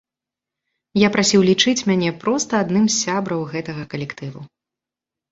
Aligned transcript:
Я 0.99 1.09
прасіў 1.15 1.41
лічыць 1.49 1.85
мяне 1.89 2.09
проста 2.23 2.61
адным 2.65 2.85
з 2.89 2.93
сябраў 3.03 3.43
гэтага 3.53 3.83
калектыву. 3.93 4.39